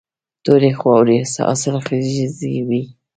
[0.43, 2.81] تورې خاورې حاصلخیزې وي.